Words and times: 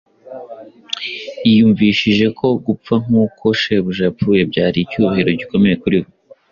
Yiyumvishije 1.45 2.25
ko 2.37 2.47
gupfa 2.65 2.93
nk’uko 3.03 3.43
Shebuja 3.59 4.01
yapfuye 4.07 4.41
byari 4.51 4.77
icyubahiro 4.81 5.29
gikomeye 5.39 5.75
kuri 5.83 5.97
we 6.01 6.07